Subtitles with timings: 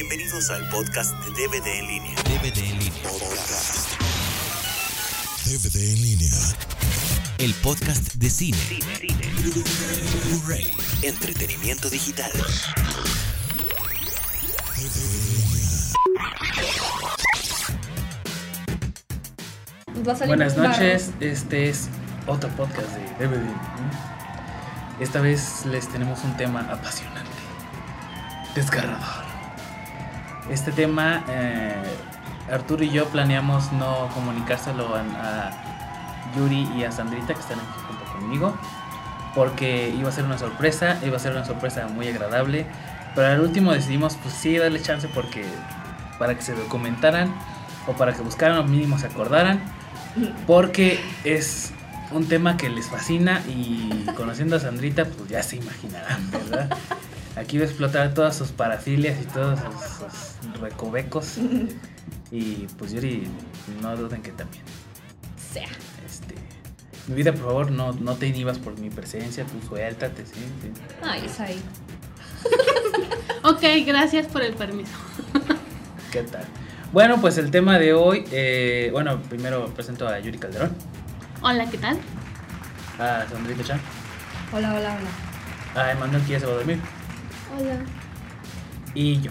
[0.00, 2.14] Bienvenidos al podcast de DVD en línea.
[2.22, 3.02] DVD en línea.
[5.44, 6.30] DVD en línea.
[7.38, 8.56] El podcast de cine.
[10.28, 10.72] Blu-ray.
[11.02, 12.30] Entretenimiento digital.
[20.06, 21.88] Va a salir Buenas noches, este es
[22.28, 23.50] otro podcast de DVD.
[25.00, 27.32] Esta vez les tenemos un tema apasionante,
[28.54, 29.27] desgarrador.
[30.50, 31.82] Este tema, eh,
[32.50, 35.50] Arturo y yo planeamos no comunicárselo a,
[36.36, 38.54] Yuri y a Sandrita, que están aquí junto conmigo,
[39.34, 42.66] porque iba a ser una sorpresa, iba a ser una sorpresa muy agradable,
[43.14, 45.44] pero al último decidimos, pues sí, darle chance porque
[46.18, 47.34] para que se documentaran
[47.86, 49.60] o para que buscaran o mínimo se acordaran
[50.46, 51.72] porque es
[52.12, 56.70] un tema que les fascina y conociendo a Sandrita, pues ya se imaginarán, ¿verdad?
[57.36, 61.36] Aquí va a explotar todas sus parafilias y todos sus, sus recovecos.
[62.30, 63.26] Y pues Yuri,
[63.80, 64.62] no duden que también.
[65.50, 65.66] Sea.
[66.04, 66.34] Este,
[67.06, 70.34] mi vida, por favor, no, no te inhibas por mi presencia, tú suéltate, ¿sí?
[70.60, 70.70] sí.
[71.02, 71.58] Ay, es ahí.
[73.44, 74.92] Ok, gracias por el permiso.
[76.12, 76.44] ¿Qué tal?
[76.92, 80.70] Bueno, pues el tema de hoy, eh, bueno, primero presento a Yuri Calderón,
[81.40, 81.98] Hola, ¿qué tal?
[82.98, 83.80] a Sandrita Chan,
[84.52, 85.82] Hola, hola, hola.
[85.82, 86.78] a Emanuel que ya se va a dormir.
[87.58, 87.78] Hola.
[88.94, 89.30] y yo.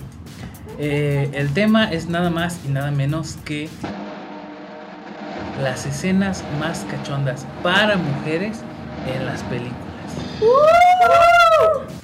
[0.80, 3.70] Eh, el tema es nada más y nada menos que
[5.62, 8.60] las escenas más cachondas para mujeres
[9.12, 9.76] en las películas.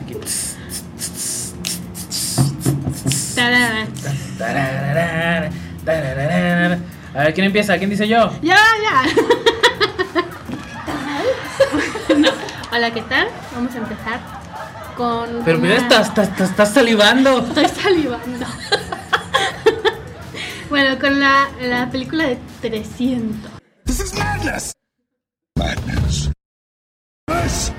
[0.03, 1.53] Aquí, tss,
[3.35, 3.87] Tarara.
[4.37, 5.49] tararara,
[5.85, 6.79] tararara.
[7.13, 7.77] A ver, ¿quién empieza?
[7.77, 8.31] ¿Quién dice yo?
[8.41, 9.03] Ya, ya.
[12.17, 12.29] No.
[12.71, 13.27] Hola, ¿qué tal?
[13.53, 14.42] Vamos a empezar
[14.95, 15.41] con.
[15.45, 17.39] Pero mira, una- estás, estás, estás- estás salivando.
[17.47, 18.45] Estoy salivando.
[20.69, 23.51] bueno, con la, la película de 300.
[23.85, 24.73] This is madness.
[25.57, 26.29] Madness.
[27.27, 27.71] This is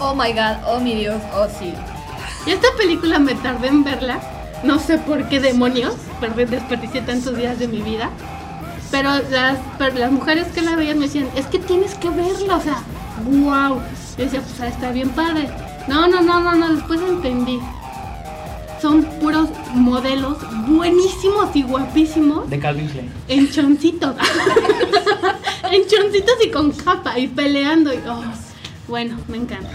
[0.00, 1.72] Oh my god, oh mi Dios, oh sí.
[2.46, 4.20] Y esta película me tardé en verla.
[4.62, 5.94] No sé por qué demonios.
[6.20, 8.10] Perdí, desperdicié tantos días de mi vida.
[8.94, 12.58] Pero las, pero las mujeres que la veían me decían, es que tienes que verla,
[12.58, 12.80] o sea,
[13.26, 13.82] wow.
[14.16, 15.50] Yo decía, pues ah, está bien padre.
[15.88, 17.58] No, no, no, no, no, después entendí.
[18.80, 20.38] Son puros modelos
[20.68, 23.12] buenísimos y guapísimos De Calvin Klein.
[23.26, 24.14] en choncitos.
[25.72, 27.92] en choncitos y con capa y peleando.
[27.92, 28.22] Y, oh,
[28.86, 29.72] bueno, me encanta.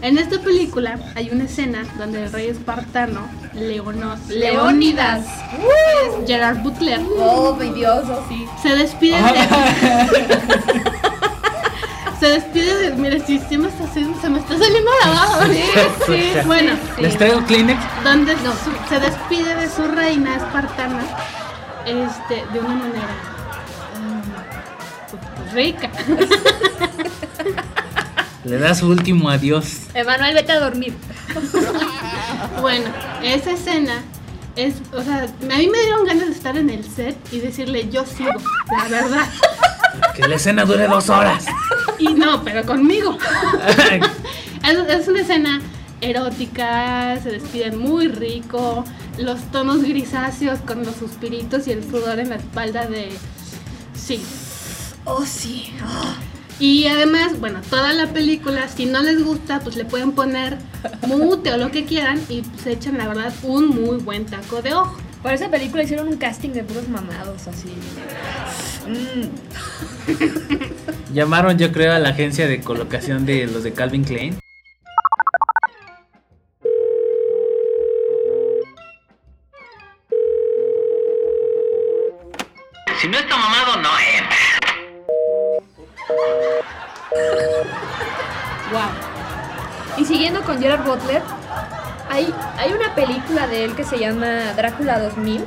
[0.00, 3.22] En esta película hay una escena donde el rey espartano,
[3.52, 8.46] Leonos, Leónidas, que es Gerard Butler, Oh mi Dios, oh sí.
[8.62, 9.22] se despide de.
[12.20, 12.90] se despide de.
[12.96, 15.46] Mira, si se me está, haciendo- se me está saliendo la baba.
[15.46, 15.64] Sí,
[16.06, 17.02] sí, Bueno, sí.
[17.02, 17.80] ¿Les traigo Kleenex?
[18.04, 21.02] donde su- se despide de su reina espartana
[21.86, 23.08] este, de una manera
[25.10, 25.90] pues, rica.
[28.44, 29.82] Le da su último adiós.
[29.94, 30.94] Emanuel, vete a dormir.
[32.60, 32.86] Bueno,
[33.22, 34.02] esa escena
[34.56, 37.88] es, o sea, a mí me dieron ganas de estar en el set y decirle
[37.88, 38.32] yo sigo,
[38.70, 39.26] la verdad.
[40.14, 41.46] Que la escena dure dos horas.
[41.98, 43.16] Y no, pero conmigo.
[44.68, 45.60] Es, es una escena
[46.00, 48.84] erótica, se despiden muy rico,
[49.18, 53.08] los tonos grisáceos con los suspiritos y el sudor en la espalda de...
[53.94, 54.20] Sí.
[55.04, 55.72] Oh sí.
[55.82, 56.27] Oh.
[56.60, 60.58] Y además, bueno, toda la película, si no les gusta, pues le pueden poner
[61.06, 64.74] mute o lo que quieran y se echan, la verdad, un muy buen taco de
[64.74, 64.96] ojo.
[65.22, 67.68] Para esa película hicieron un casting de puros mamados así.
[68.88, 69.28] Mm.
[71.14, 74.38] Llamaron, yo creo, a la agencia de colocación de los de Calvin Klein.
[89.96, 91.22] Y siguiendo con Gerard Butler,
[92.10, 95.44] hay, hay una película de él que se llama Drácula 2000.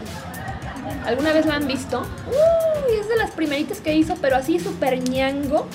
[1.06, 2.02] ¿Alguna vez la han visto?
[2.28, 5.68] Uy, es de las primeritas que hizo, pero así súper ñango.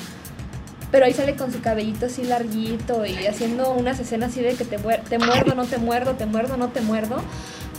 [0.93, 4.65] Pero ahí sale con su cabellito así larguito y haciendo unas escenas así de que
[4.65, 7.17] te, muer- te muerdo, no te muerdo, te muerdo, no te muerdo.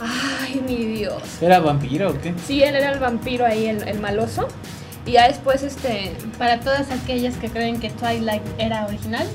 [0.00, 1.22] Ay, mi Dios.
[1.40, 2.34] ¿Era vampiro o qué?
[2.46, 4.46] Sí, él era el vampiro ahí, el, el maloso.
[5.06, 6.14] Y ya después, este...
[6.36, 9.26] Para todas aquellas que creen que Twilight era original,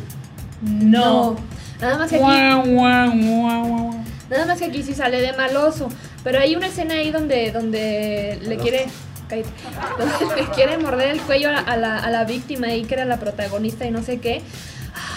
[0.64, 1.36] No.
[1.82, 2.24] Nada más que aquí...
[2.24, 4.04] Guau, guau, guau, guau.
[4.30, 5.90] Nada más que aquí sí sale de maloso.
[6.24, 8.86] Pero hay una escena ahí donde, donde le quiere.
[9.28, 9.50] cállate,
[9.98, 12.94] donde le quiere morder el cuello a la, a la, a la víctima ahí que
[12.96, 14.42] era la protagonista y no sé qué.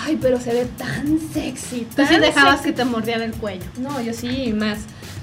[0.05, 1.87] Ay, pero se ve tan sexy.
[1.91, 2.71] Tú Tan sí dejabas sexy.
[2.71, 3.67] que te mordiera el cuello.
[3.79, 4.79] No, yo sí, y más.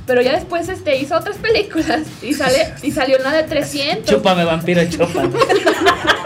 [0.06, 4.06] Pero ya después este, hizo otras películas y sale y salió en la de 300.
[4.16, 5.30] Chúpame, vampiro, chúpame.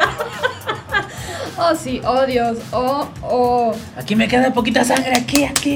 [1.59, 3.73] Oh, sí, oh Dios, oh, oh.
[3.97, 5.73] Aquí me queda poquita sangre, aquí, aquí.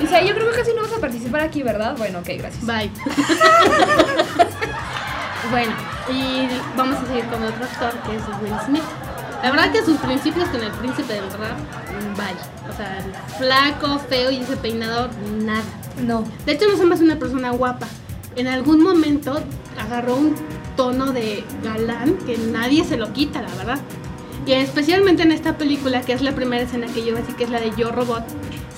[0.00, 1.94] Dice, yo creo que casi no vas a participar aquí, ¿verdad?
[1.98, 2.64] Bueno, ok, gracias.
[2.64, 2.90] Bye.
[5.50, 5.74] bueno,
[6.10, 8.82] y vamos a seguir con otro actor que es Will Smith.
[9.42, 12.38] La verdad que sus principios con el príncipe del rap, mm, vaya.
[12.68, 13.04] O sea,
[13.36, 15.10] flaco, feo y ese peinador,
[15.42, 15.62] nada.
[16.06, 16.24] No.
[16.46, 17.86] De hecho, no se hace una persona guapa.
[18.34, 19.42] En algún momento
[19.78, 20.34] agarró un
[20.76, 23.78] tono de galán que nadie se lo quita, la verdad.
[24.48, 27.50] Y especialmente en esta película, que es la primera escena que yo así que es
[27.50, 28.24] la de Yo Robot,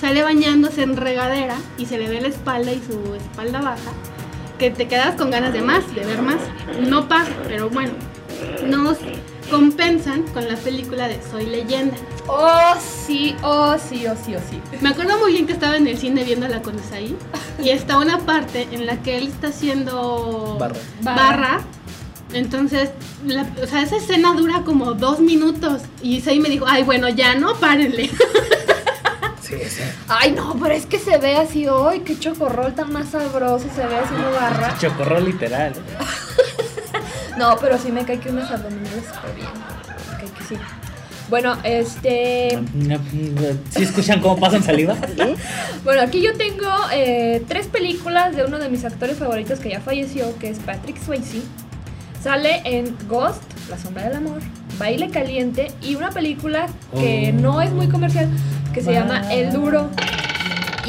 [0.01, 3.93] sale bañándose en regadera y se le ve la espalda y su espalda baja,
[4.59, 6.41] que te quedas con ganas de más, de ver más.
[6.89, 7.93] No pasa, pero bueno,
[8.67, 8.97] nos
[9.49, 11.95] compensan con la película de Soy Leyenda.
[12.27, 14.59] Oh, sí, oh, sí, oh, sí, oh, sí.
[14.81, 17.15] Me acuerdo muy bien que estaba en el cine viéndola con Isaí
[17.63, 20.75] y está una parte en la que él está haciendo Barra.
[21.01, 21.61] barra.
[22.33, 22.89] Entonces,
[23.25, 27.09] la- o sea, esa escena dura como dos minutos y Isaí me dijo, ay, bueno,
[27.09, 28.09] ya no, párenle.
[29.41, 29.81] Sí, sí.
[30.07, 33.65] Ay, no, pero es que se ve así, ¡ay, qué chocorrol tan más sabroso!
[33.75, 34.77] Se ve así una barra.
[34.79, 35.73] Chocorro literal.
[37.37, 39.47] No, pero sí me cae que unos abdominales súper bien.
[40.11, 40.55] Me cae que sí.
[41.29, 42.59] Bueno, este.
[43.71, 44.95] ¿Sí escuchan cómo pasan saliva?
[45.83, 49.79] Bueno, aquí yo tengo eh, tres películas de uno de mis actores favoritos que ya
[49.79, 51.41] falleció, que es Patrick Swayze.
[52.21, 54.41] Sale en Ghost, La Sombra del Amor,
[54.77, 57.41] Baile Caliente y una película que Oh.
[57.41, 58.29] no es muy comercial,
[58.73, 59.89] que se llama El Duro.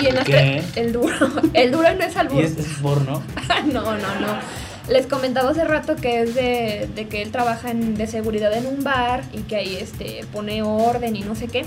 [0.01, 0.63] Y en las ¿Qué?
[0.77, 1.15] El Duro.
[1.55, 2.43] El Duro no es Y albur.
[2.45, 3.23] es, es porno.
[3.67, 4.63] no, no, no.
[4.89, 8.67] Les comentaba hace rato que es de, de que él trabaja en- de seguridad en
[8.67, 11.65] un bar y que ahí este, pone orden y no sé qué.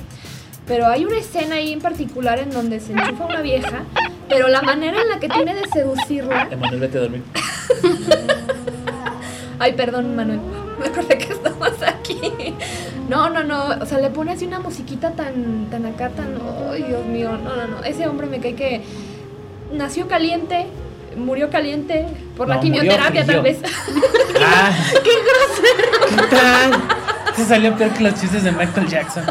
[0.67, 3.83] Pero hay una escena ahí en particular en donde se enchufa una vieja,
[4.27, 6.47] pero la manera en la que tiene de seducirla.
[6.51, 7.23] Emanuel, vete a dormir.
[9.59, 10.39] Ay, perdón, Manuel.
[10.79, 12.19] Me acordé que estabas aquí.
[13.09, 13.67] No, no, no.
[13.81, 16.37] O sea, le pone así una musiquita tan, tan acá, tan.
[16.71, 17.37] Ay, Dios mío.
[17.37, 17.83] No, no, no.
[17.83, 18.81] Ese hombre me cae que
[19.71, 20.67] nació caliente,
[21.17, 22.05] murió caliente
[22.35, 23.59] por la No, quimioterapia, tal vez.
[24.41, 24.71] ¡Ah!
[25.03, 26.29] ¡Qué grosero!
[26.29, 26.71] ¿Qué tal?
[27.35, 29.23] Se salió peor que los chistes de Michael Jackson.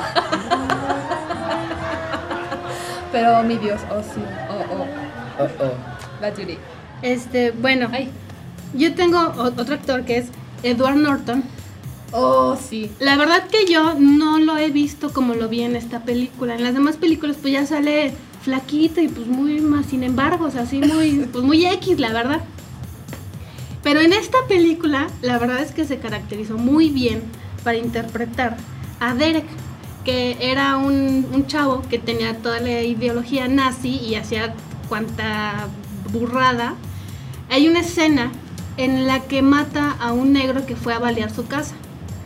[3.12, 4.20] Pero mi Dios, oh sí,
[4.50, 4.86] oh oh,
[5.38, 5.72] Oh, oh.
[6.20, 6.58] la Judy.
[7.02, 8.10] Este, bueno, Ay,
[8.74, 10.26] yo tengo otro actor que es
[10.62, 11.44] Edward Norton.
[12.12, 12.90] oh sí.
[12.98, 16.54] La verdad que yo no lo he visto como lo vi en esta película.
[16.54, 18.12] En las demás películas pues ya sale
[18.42, 22.12] flaquito y pues muy más, sin embargo, o sea, así muy, pues muy X, la
[22.12, 22.42] verdad.
[23.82, 27.22] Pero en esta película, la verdad es que se caracterizó muy bien
[27.62, 28.56] para interpretar
[29.00, 29.44] a Derek,
[30.04, 34.54] que era un, un chavo que tenía toda la ideología nazi y hacía
[34.88, 35.68] cuanta
[36.12, 36.74] burrada.
[37.50, 38.32] Hay una escena
[38.76, 41.74] en la que mata a un negro que fue a balear su casa.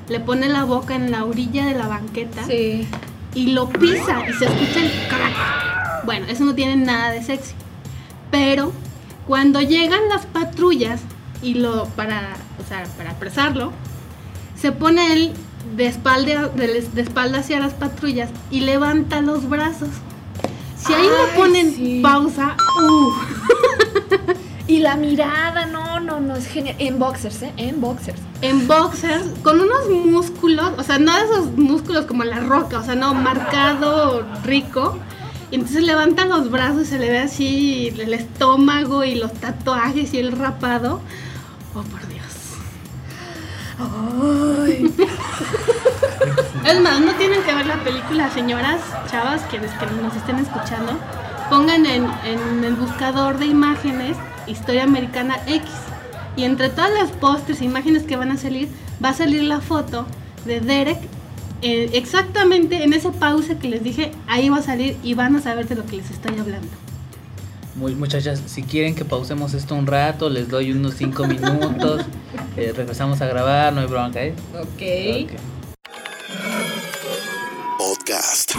[0.08, 2.86] Le pone la boca en la orilla de la banqueta Sí.
[3.34, 6.04] y lo pisa y se escucha el crack.
[6.04, 7.52] Bueno, eso no tiene nada de sexy.
[8.30, 8.72] Pero
[9.26, 11.00] cuando llegan las patrullas
[11.42, 13.72] y lo para, o sea, para apresarlo,
[14.56, 15.32] se pone él
[15.76, 19.90] de espalda, de, de espalda hacia las patrullas y levanta los brazos.
[20.78, 22.00] Si ahí Ay, le ponen sí.
[22.02, 23.12] pausa, uh,
[24.68, 26.76] Y la mirada, no, no, no, es genial.
[26.78, 27.52] En boxers, ¿eh?
[27.56, 28.20] En boxers.
[28.42, 32.94] en boxers, con unos músculos, o sea, no esos músculos como la roca, o sea,
[32.94, 34.98] no, marcado, rico.
[35.50, 40.12] Y entonces levanta los brazos y se le ve así el estómago y los tatuajes
[40.12, 41.00] y el rapado.
[41.74, 42.26] Oh, por Dios.
[43.78, 44.94] Ay.
[46.66, 50.92] Es más, no tienen que ver la película, señoras, chavas, quienes que nos estén escuchando.
[51.48, 54.18] Pongan en, en el buscador de imágenes
[54.48, 55.68] Historia Americana X.
[56.36, 58.68] Y entre todas las pósters e imágenes que van a salir,
[59.04, 60.06] va a salir la foto
[60.44, 60.98] de Derek.
[61.62, 65.42] eh, exactamente en ese pause que les dije, ahí va a salir y van a
[65.42, 66.68] saber de lo que les estoy hablando.
[67.74, 72.04] Muy, muchachas, si quieren que pausemos esto un rato, les doy unos 5 minutos.
[72.56, 74.34] eh, regresamos a grabar, no hay bronca, ¿eh?
[74.54, 74.82] Ok.
[75.24, 75.40] Ok.
[77.78, 78.54] Podcast.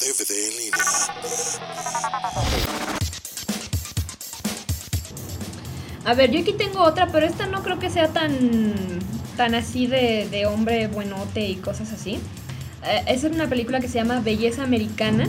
[0.00, 0.84] DVD en línea.
[6.08, 8.32] A ver, yo aquí tengo otra, pero esta no creo que sea tan,
[9.36, 12.18] tan así de, de hombre buenote y cosas así.
[12.82, 15.28] Eh, es una película que se llama Belleza Americana.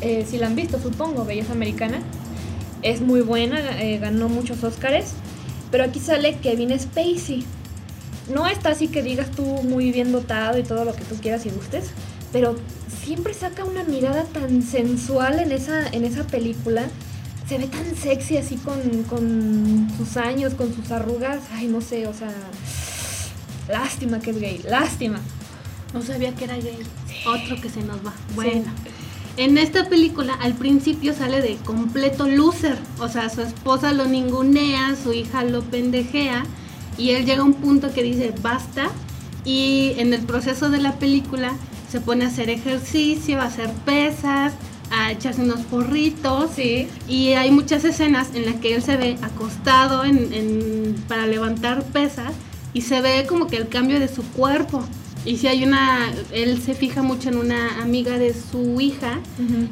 [0.00, 1.98] Eh, si la han visto, supongo, Belleza Americana.
[2.80, 5.12] Es muy buena, eh, ganó muchos Óscares.
[5.70, 7.44] Pero aquí sale Kevin Spacey.
[8.32, 11.44] No está así que digas tú muy bien dotado y todo lo que tú quieras
[11.44, 11.90] y gustes,
[12.32, 12.56] pero
[13.04, 16.84] siempre saca una mirada tan sensual en esa, en esa película.
[17.50, 21.40] Se ve tan sexy así con, con sus años, con sus arrugas.
[21.52, 22.32] Ay, no sé, o sea.
[23.68, 25.18] Lástima que es gay, lástima.
[25.92, 26.78] No sabía que era gay.
[27.26, 28.12] Otro que se nos va.
[28.36, 28.66] Bueno.
[29.36, 34.94] En esta película al principio sale de completo loser, o sea, su esposa lo ningunea,
[34.94, 36.44] su hija lo pendejea
[36.96, 38.90] y él llega a un punto que dice basta
[39.44, 41.56] y en el proceso de la película
[41.90, 44.52] se pone a hacer ejercicio, a hacer pesas,
[44.90, 46.88] a echarse unos porritos Sí.
[47.08, 51.82] y hay muchas escenas en las que él se ve acostado en- en- para levantar
[51.84, 52.32] pesas
[52.74, 54.82] y se ve como que el cambio de su cuerpo.
[55.26, 59.20] Y si hay una, él se fija mucho en una amiga de su hija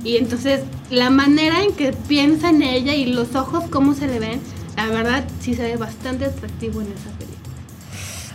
[0.04, 0.60] y entonces
[0.90, 4.40] la manera en que piensa en ella y los ojos cómo se le ven,
[4.76, 7.38] la verdad sí se ve bastante atractivo en esa película.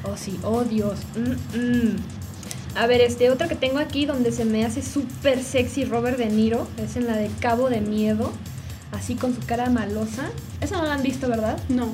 [0.05, 0.99] Oh, sí, oh Dios.
[1.15, 1.95] Mm, mm.
[2.75, 6.25] A ver, este otro que tengo aquí donde se me hace súper sexy Robert De
[6.27, 8.31] Niro es en la de Cabo de Miedo,
[8.91, 10.29] así con su cara malosa.
[10.59, 11.57] Esa no la han visto, ¿verdad?
[11.69, 11.89] No.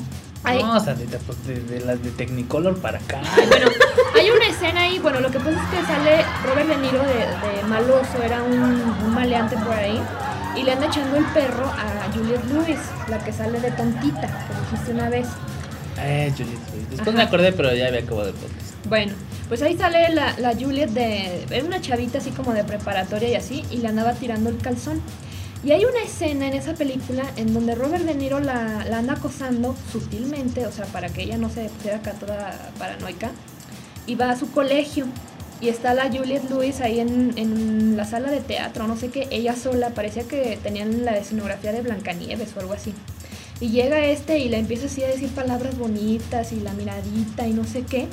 [0.46, 3.20] Hay, No, o sea, de, de- de las de Technicolor para acá.
[3.50, 3.68] bueno,
[4.16, 7.58] hay una escena ahí, bueno, lo que pasa es que sale Robert De Niro de,
[7.58, 10.00] de maloso, era un, un maleante por ahí,
[10.56, 14.62] y le anda echando el perro a Juliette Lewis, la que sale de tontita, que
[14.72, 15.28] dijiste una vez.
[15.98, 16.82] Eh, Juliet, güey.
[16.90, 17.18] Después Ajá.
[17.18, 18.69] me acordé, pero ya había acabado el podcast.
[18.88, 19.14] Bueno,
[19.50, 21.46] pues ahí sale la, la Juliet de.
[21.50, 25.02] Era una chavita así como de preparatoria y así, y le andaba tirando el calzón.
[25.64, 29.14] Y hay una escena en esa película en donde Robert De Niro la, la anda
[29.14, 33.32] acosando sutilmente, o sea, para que ella no se pusiera acá toda paranoica,
[34.08, 35.06] y va a su colegio.
[35.62, 39.28] Y está la Juliet Lewis ahí en, en la sala de teatro, no sé qué,
[39.30, 42.94] ella sola, parecía que tenían la escenografía de Blancanieves o algo así.
[43.60, 47.52] Y llega este y le empieza así a decir palabras bonitas y la miradita y
[47.52, 48.08] no sé qué.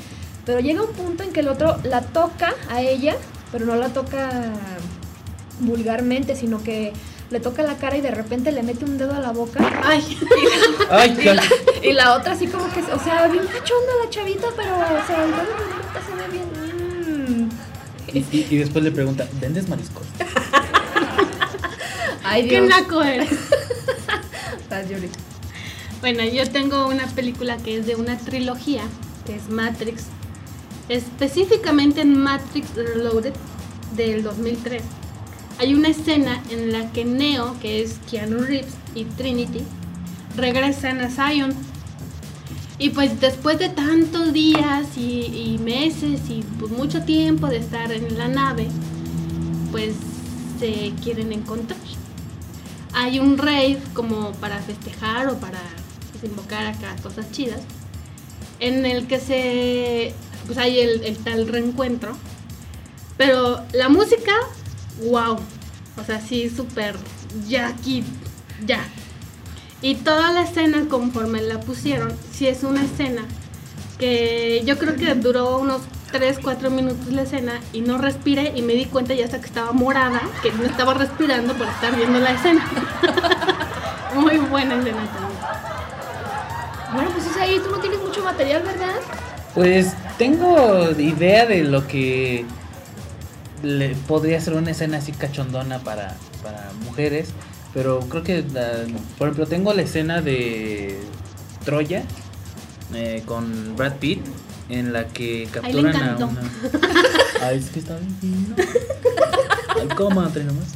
[0.46, 3.16] Pero llega un punto en que el otro la toca a ella,
[3.52, 4.30] pero no la toca
[5.60, 6.92] vulgarmente, sino que
[7.30, 9.58] le toca la cara y de repente le mete un dedo a la boca.
[9.84, 10.16] Ay,
[10.90, 11.42] Ay, Y la,
[11.82, 15.24] y la otra así como que, o sea, bien cachonda la chavita, pero, o sea,
[15.24, 16.46] el dedo de la boca se ve bien.
[17.46, 17.50] mm.
[18.14, 20.04] y, y- y después le pregunta, ¿vendes mariscos?
[22.22, 22.68] Ay, qué Dios.
[22.68, 23.30] naco eres.
[24.60, 24.86] Estás.
[26.00, 28.82] Bueno, yo tengo una película que es de una trilogía,
[29.24, 30.04] que es Matrix.
[30.88, 33.32] Específicamente en Matrix Reloaded
[33.96, 34.82] del 2003.
[35.58, 39.62] Hay una escena en la que Neo, que es Keanu Reeves, y Trinity
[40.36, 41.54] regresan a Zion.
[42.78, 48.18] Y pues después de tantos días y, meses y pues mucho tiempo de estar en
[48.18, 48.68] la nave,
[49.72, 49.94] pues
[50.60, 51.78] se quieren encontrar
[52.96, 55.60] hay un rave como para festejar o para
[56.22, 57.60] invocar acá cosas chidas
[58.58, 60.14] en el que se
[60.46, 62.16] pues hay el, el tal reencuentro
[63.16, 64.32] pero la música
[65.10, 65.38] wow
[65.98, 66.96] o sea sí súper
[67.46, 68.04] ya aquí
[68.64, 68.84] ya
[69.82, 73.22] y toda la escena conforme la pusieron sí es una escena
[73.98, 78.62] que yo creo que duró unos 3, 4 minutos la escena y no respiré y
[78.62, 82.18] me di cuenta ya hasta que estaba morada, que no estaba respirando por estar viendo
[82.18, 82.66] la escena.
[84.14, 85.40] Muy buena escena también.
[86.94, 88.94] Bueno, pues es ahí, tú no tienes mucho material, ¿verdad?
[89.54, 92.44] Pues tengo idea de lo que
[93.62, 97.28] le podría ser una escena así cachondona para, para mujeres,
[97.75, 98.85] pero creo que, la-
[99.18, 100.99] por ejemplo, tengo la escena de
[101.64, 102.02] Troya
[102.94, 104.20] eh, con Brad Pitt
[104.68, 106.40] en la que capturan a una...
[107.42, 108.54] Ay, es que está bien.
[109.80, 109.88] Ay,
[110.44, 110.68] nomás.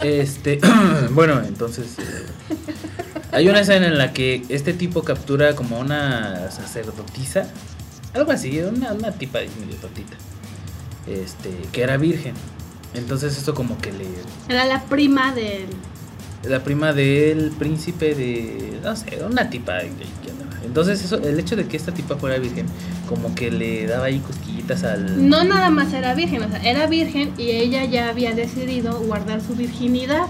[0.00, 0.60] Este,
[1.12, 2.26] bueno, entonces eh,
[3.32, 7.46] hay una escena en la que este tipo captura como una sacerdotisa,
[8.16, 10.16] algo así, una, una tipa medio tontita,
[11.06, 12.34] este, que era virgen.
[12.94, 14.06] Entonces esto como que le
[14.48, 15.66] Era la prima del...
[16.48, 19.80] la prima del príncipe de no sé, una tipa.
[20.64, 22.66] Entonces eso el hecho de que esta tipa fuera virgen
[23.08, 26.86] como que le daba ahí cosquillitas al No nada más era virgen, o sea, era
[26.86, 30.26] virgen y ella ya había decidido guardar su virginidad.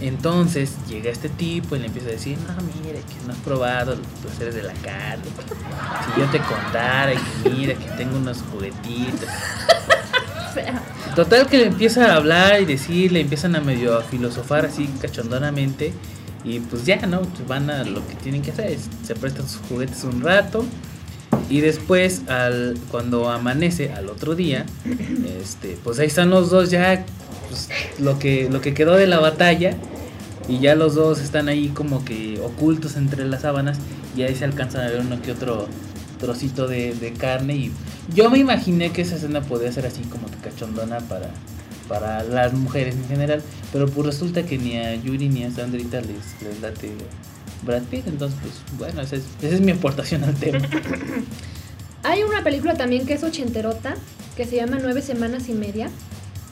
[0.00, 3.94] Entonces llega este tipo y le empieza a decir, no, mire, que no has probado
[3.96, 5.24] los placeres de la carne.
[6.14, 9.28] Si yo te contara y que mira, que tengo unos juguetitos.
[11.14, 14.88] Total que le empieza a hablar y decir, le empiezan a medio a filosofar así
[15.00, 15.92] cachondonamente.
[16.44, 17.22] Y pues ya, ¿no?
[17.22, 18.70] Pues van a lo que tienen que hacer.
[18.70, 20.64] es- Se prestan sus juguetes un rato.
[21.50, 24.66] Y después, al, cuando amanece al otro día,
[25.40, 27.06] este, pues ahí están los dos ya,
[27.48, 29.76] pues, lo, que, lo que quedó de la batalla.
[30.48, 33.78] Y ya los dos están ahí como que ocultos entre las sábanas.
[34.16, 35.68] Y ahí se alcanzan a ver uno que otro
[36.18, 37.56] trocito de, de carne.
[37.56, 37.72] Y
[38.14, 41.30] yo me imaginé que esa escena podía ser así como que cachondona para,
[41.88, 43.42] para las mujeres en general.
[43.72, 46.92] Pero pues resulta que ni a Yuri ni a Sandrita les, les late
[47.62, 48.06] Brad Pitt.
[48.06, 50.60] Entonces, pues bueno, esa es, esa es mi aportación al tema.
[52.04, 53.96] Hay una película también que es ochenterota,
[54.36, 55.90] que se llama Nueve Semanas y Media,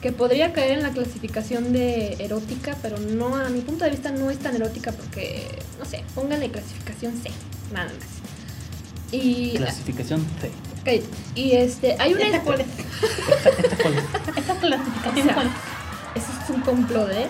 [0.01, 4.11] que podría caer en la clasificación de erótica, pero no, a mi punto de vista
[4.11, 5.47] no es tan erótica porque,
[5.79, 7.31] no sé, pónganle clasificación C,
[7.73, 9.11] nada más.
[9.11, 10.51] Y, Clasificación C.
[10.81, 12.25] ok, y este, hay una...
[12.25, 12.67] ¿Esta cuál es?
[14.37, 16.23] ¿Esta O clasificación sea, cuál es?
[16.23, 17.27] Eso es un complot, ¿eh?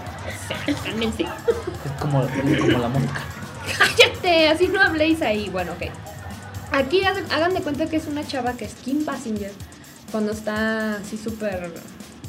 [0.66, 1.24] Exactamente.
[1.24, 3.22] Es como, como la música.
[3.78, 5.50] Cállate, así no habléis ahí.
[5.50, 5.92] Bueno, ok.
[6.72, 9.52] Aquí hagan de cuenta que es una chava que es Kim Basinger.
[10.12, 11.72] Cuando está así súper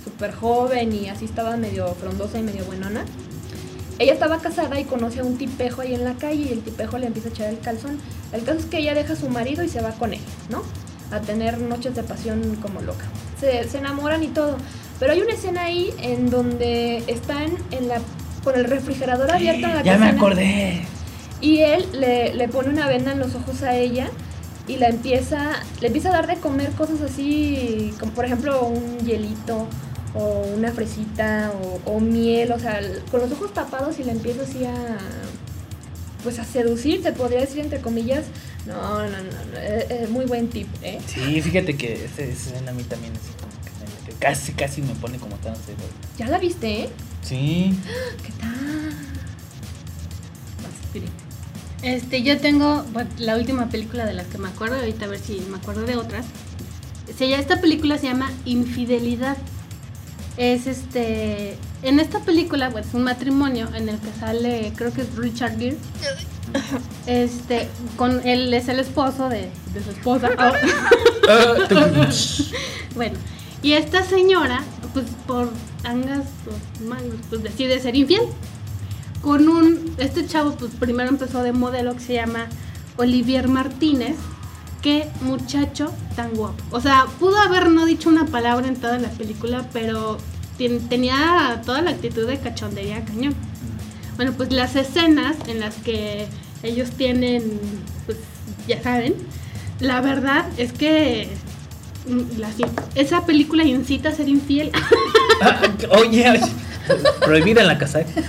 [0.08, 3.04] súper joven y así estaba medio frondosa y medio buenona.
[3.98, 6.98] Ella estaba casada y conoce a un tipejo ahí en la calle y el tipejo
[6.98, 7.98] le empieza a echar el calzón.
[8.32, 10.62] El caso es que ella deja a su marido y se va con él, ¿no?
[11.10, 13.04] A tener noches de pasión como loca.
[13.40, 14.56] Se, se enamoran y todo.
[15.00, 18.00] Pero hay una escena ahí en donde están en la,
[18.44, 20.82] con el refrigerador abierto en la Ya me acordé.
[21.40, 24.10] Y él le, le pone una venda en los ojos a ella
[24.66, 28.98] y la empieza, le empieza a dar de comer cosas así, como por ejemplo un
[28.98, 29.66] hielito
[30.14, 32.80] o una fresita o, o miel, o sea,
[33.10, 34.98] con los ojos tapados y la empieza así a,
[36.22, 38.24] pues a seducir, se podría decir entre comillas.
[38.66, 40.98] No, no, no, no, eh, eh, muy buen tip, ¿eh?
[41.06, 43.52] Sí, fíjate que esa escena a mí también así como
[44.04, 45.76] que casi, casi me pone como tan cedo.
[46.18, 46.88] ¿Ya la viste, eh?
[47.22, 47.78] Sí.
[48.22, 48.90] ¿Qué tal?
[50.62, 51.02] Vas.
[51.82, 55.20] Este, yo tengo bueno, la última película de las que me acuerdo, ahorita a ver
[55.20, 56.26] si me acuerdo de otras.
[57.18, 59.36] Llama- esta película se llama Infidelidad.
[60.36, 61.56] Es este.
[61.82, 65.58] En esta película, pues, es un matrimonio en el que sale, creo que es Richard
[65.58, 65.76] Gere.
[67.06, 70.30] Este, con él es el esposo de, de su esposa.
[71.30, 71.56] Ah,
[72.94, 73.18] bueno,
[73.62, 74.62] y esta señora,
[74.94, 75.50] pues por
[75.84, 78.22] angas o mangos, pues decide ser infiel.
[79.22, 82.46] Con un, este chavo, pues primero empezó de modelo que se llama
[82.96, 84.16] Olivier Martínez.
[84.82, 86.62] Qué muchacho tan guapo.
[86.70, 90.18] O sea, pudo haber no dicho una palabra en toda la película, pero
[90.88, 93.34] tenía toda la actitud de cachondería cañón.
[94.16, 96.26] Bueno, pues las escenas en las que
[96.62, 97.60] ellos tienen,
[98.06, 98.18] pues
[98.66, 99.14] ya saben,
[99.80, 101.28] la verdad es que
[102.08, 102.42] mm,
[102.96, 104.72] esa película incita a ser infiel.
[105.90, 106.40] Oye, oye.
[107.24, 108.00] Prohibida en la casa.
[108.00, 108.24] Muy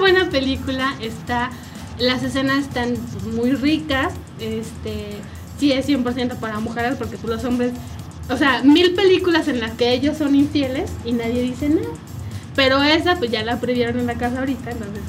[0.00, 1.50] buena película, está,
[1.98, 2.94] las escenas están
[3.34, 5.12] muy ricas, este,
[5.58, 7.72] sí es 100% para mujeres porque pues, los hombres,
[8.28, 11.94] o sea, mil películas en las que ellos son infieles y nadie dice nada.
[12.56, 15.02] Pero esa pues ya la previeron en la casa ahorita, entonces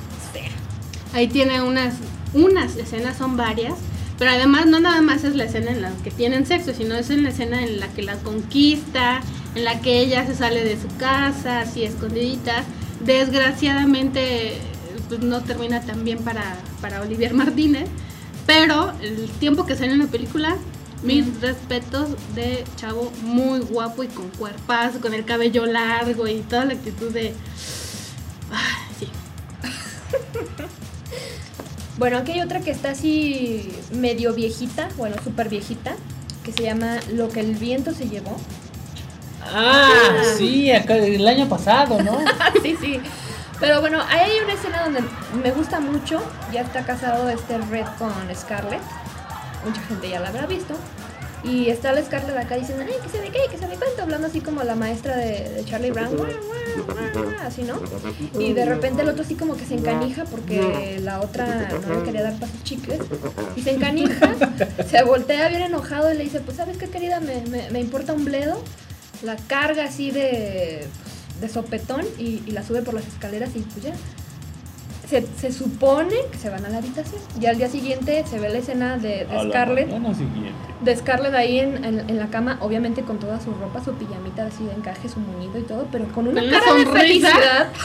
[1.14, 1.96] ahí tiene unas,
[2.34, 3.74] unas escenas, son varias,
[4.18, 7.10] pero además no nada más es la escena en la que tienen sexo, sino es
[7.10, 9.22] en la escena en la que la conquista,
[9.56, 12.64] en la que ella se sale de su casa, así escondidita.
[13.04, 14.54] Desgraciadamente,
[15.12, 17.90] pues no termina tan bien para, para Olivier Martínez,
[18.46, 20.56] pero el tiempo que sale en la película,
[21.04, 26.64] mis respetos de chavo muy guapo y con cuerpazo, con el cabello largo y toda
[26.64, 27.34] la actitud de...
[28.54, 29.10] Ah, sí.
[31.98, 35.94] Bueno, aquí hay otra que está así medio viejita, bueno, súper viejita,
[36.44, 38.38] que se llama Lo que el viento se llevó.
[39.44, 42.18] Ah, sí, acá el año pasado, ¿no?
[42.64, 43.02] sí, sí.
[43.62, 45.02] Pero bueno, ahí hay una escena donde
[45.42, 46.20] me gusta mucho.
[46.52, 48.82] Ya está casado este Red con Scarlett.
[49.64, 50.74] Mucha gente ya la habrá visto.
[51.44, 54.02] Y está la Scarlett acá diciendo, ay, que se ve qué, que se ve cuánto,
[54.02, 56.30] hablando así como la maestra de, de Charlie Brown, guau,
[56.86, 57.80] guau, guau, así, ¿no?
[58.40, 62.04] Y de repente el otro así como que se encanija porque la otra no le
[62.04, 63.00] quería dar pasos chicles.
[63.56, 64.36] Y se encanija,
[64.90, 67.20] se voltea bien enojado y le dice, pues, ¿sabes qué, querida?
[67.20, 68.62] Me, me, me importa un bledo.
[69.24, 70.88] La carga así de,
[71.42, 73.94] de sopetón y, y la sube por las escaleras y pues ya.
[75.10, 77.20] Se, se supone que se van a la habitación.
[77.42, 80.54] Y al día siguiente se ve la escena de, de Scarlett siguiente.
[80.86, 84.46] de Scarlett ahí en, en- en la cama, obviamente con toda su ropa, su pijamita
[84.46, 86.94] así de encaje, su muñido y todo, pero con una cara de sonrisa.
[87.00, 87.68] felicidad.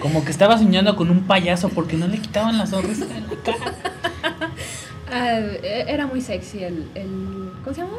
[0.00, 3.36] Como que estaba soñando con un payaso porque no le quitaban la sonrisa en la
[3.42, 3.74] cara.
[5.16, 7.92] Ah, e- era muy sexy el, el ¿cómo se llama?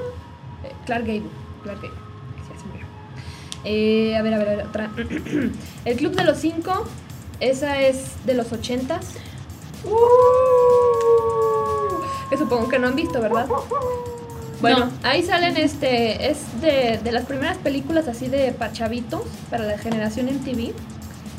[0.86, 1.30] Clark Gable.
[1.64, 1.98] Clark Gable.
[3.66, 4.92] Eh, a ver, a ver, a ver, otra.
[5.86, 6.86] el Club de los Cinco,
[7.40, 9.08] esa es de los ochentas.
[9.84, 9.90] Uh,
[12.30, 13.48] que supongo que no han visto, ¿verdad?
[14.62, 19.66] Bueno, ahí salen este, es de, de las primeras películas así de para chavitos, para
[19.66, 20.74] la generación MTV.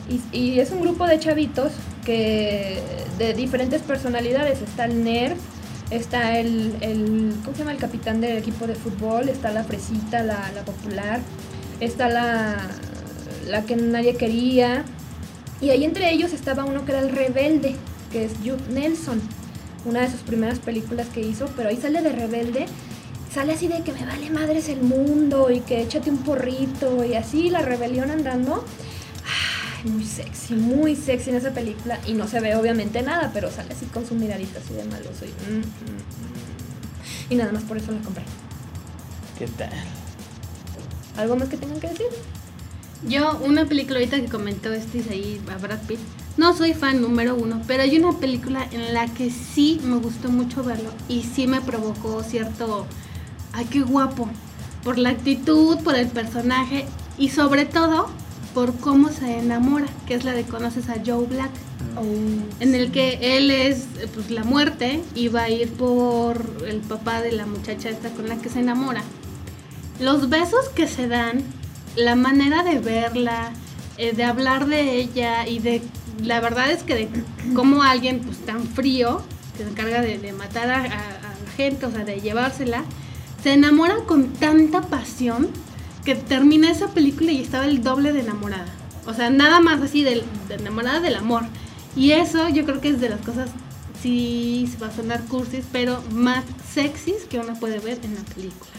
[0.09, 1.73] Y, y es un grupo de chavitos
[2.05, 2.81] que
[3.19, 4.62] de diferentes personalidades.
[4.62, 5.37] Está el nerd,
[5.91, 7.71] Está el, el, ¿cómo se llama?
[7.71, 11.21] El capitán del equipo de fútbol, está la fresita, la, la popular,
[11.81, 12.57] está la,
[13.47, 14.85] la que nadie quería.
[15.61, 17.77] Y ahí entre ellos estaba uno que era el rebelde,
[18.12, 19.21] que es Jude Nelson,
[19.85, 22.67] una de sus primeras películas que hizo, pero ahí sale de rebelde,
[23.33, 27.15] sale así de que me vale madres el mundo y que échate un porrito y
[27.15, 28.65] así la rebelión andando.
[29.85, 33.73] Muy sexy, muy sexy en esa película y no se ve obviamente nada, pero sale
[33.73, 37.33] así con su miradita así de maloso y, mm, mm, mm.
[37.33, 38.25] y nada más por eso la compré.
[39.39, 39.71] ¿Qué tal?
[41.16, 42.07] ¿Algo más que tengan que decir?
[43.07, 46.00] Yo, una película ahorita que comentó este ahí a Brad Pitt,
[46.37, 50.31] no soy fan número uno, pero hay una película en la que sí me gustó
[50.31, 52.87] mucho verlo y sí me provocó cierto,
[53.52, 54.29] ay, qué guapo,
[54.83, 56.87] por la actitud, por el personaje
[57.18, 58.09] y sobre todo
[58.55, 61.50] por cómo se enamora, que es la de Conoces a Joe Black,
[62.61, 67.20] en el que él es pues la muerte y va a ir por el papá
[67.20, 69.02] de la muchacha esta con la que se enamora.
[70.01, 71.43] Los besos que se dan,
[71.97, 73.53] la manera de verla,
[73.97, 75.83] eh, de hablar de ella y de
[76.23, 77.09] la verdad es que de
[77.55, 79.23] cómo alguien pues tan frío
[79.57, 82.85] que se encarga de, de matar a, a- gente, o sea, de llevársela,
[83.43, 85.49] se enamora con tanta pasión
[86.05, 88.67] que termina esa película y estaba el doble de enamorada.
[89.07, 91.45] O sea, nada más así del- de, enamorada del amor.
[91.97, 93.49] Y eso yo creo que es de las cosas,
[94.03, 98.21] sí, se va a sonar cursis, pero más sexys que uno puede ver en la
[98.35, 98.71] película.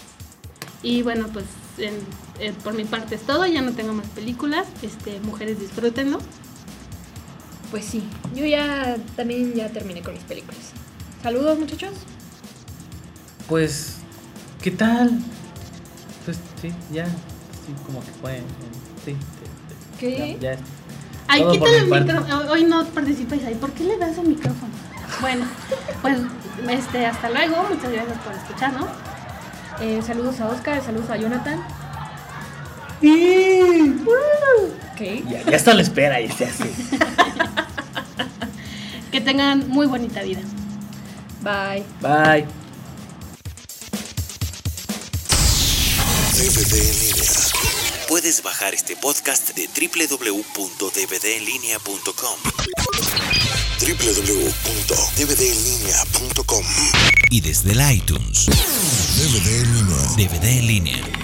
[0.87, 1.43] Y bueno, pues
[1.79, 4.65] en- por mi parte es todo, ya no tengo más películas.
[4.81, 6.19] Este, mujeres disfrútenlo.
[7.71, 10.71] Pues sí, yo ya también ya terminé con mis películas.
[11.21, 11.91] Saludos muchachos.
[13.49, 13.97] Pues,
[14.61, 15.11] ¿qué tal?
[16.23, 18.37] Pues sí, ya, sí, como que fue.
[18.37, 18.43] eh,
[19.03, 19.99] Sí, sí, sí.
[19.99, 20.37] ¿Qué?
[20.39, 20.59] Ya, ya.
[21.27, 22.49] Ay, quítale el micrófono.
[22.49, 23.55] Hoy no participáis ahí.
[23.55, 24.71] ¿Por qué le das el micrófono?
[25.19, 25.45] Bueno,
[26.01, 26.17] pues
[26.69, 27.55] este, hasta luego.
[27.69, 28.85] Muchas gracias por escucharnos.
[29.79, 31.63] Eh, saludos a Oscar, saludos a Jonathan.
[34.97, 35.23] ¿Qué?
[35.29, 36.69] Ya, ya está la espera y se hace.
[39.11, 40.41] Que tengan muy bonita vida.
[41.41, 41.83] Bye.
[42.01, 42.45] Bye.
[46.33, 47.31] DVD en línea.
[48.07, 52.39] Puedes bajar este podcast de www.dvdenlinea.com.
[53.79, 56.65] www.dvdenlinea.com
[57.29, 58.47] y desde el iTunes.
[59.17, 60.15] DVD en línea.
[60.15, 61.16] DVD en línea.